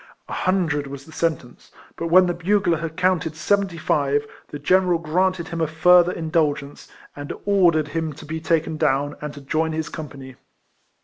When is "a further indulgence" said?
5.61-6.87